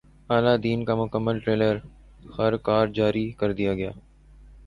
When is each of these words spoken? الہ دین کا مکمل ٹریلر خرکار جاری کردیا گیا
الہ 0.29 0.55
دین 0.63 0.79
کا 0.85 0.93
مکمل 0.95 1.39
ٹریلر 1.39 1.77
خرکار 2.31 2.87
جاری 2.95 3.29
کردیا 3.39 3.73
گیا 3.75 3.91